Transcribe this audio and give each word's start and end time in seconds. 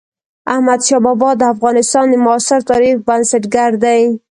احمد 0.53 0.79
شاه 0.87 1.01
بابا 1.05 1.29
د 1.37 1.41
افغانستان 1.53 2.05
د 2.09 2.13
معاصر 2.25 2.59
تاريخ 2.71 2.95
بنسټ 3.07 3.43
ګر 3.53 3.71
دئ. 3.83 4.01